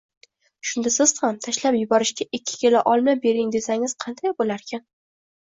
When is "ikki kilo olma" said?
2.39-3.15